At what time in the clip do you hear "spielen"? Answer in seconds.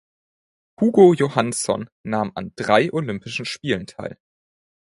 3.45-3.85